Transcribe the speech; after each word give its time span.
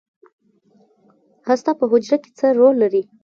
هسته 1.47 1.71
په 1.79 1.85
حجره 1.91 2.17
کې 2.23 2.31
څه 2.37 2.45
رول 2.59 2.75
لري؟ 2.83 3.03